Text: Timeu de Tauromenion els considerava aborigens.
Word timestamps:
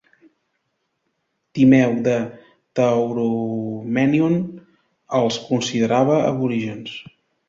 Timeu 1.57 1.91
de 2.07 2.15
Tauromenion 2.79 4.39
els 5.21 5.37
considerava 5.51 6.17
aborigens. 6.31 6.97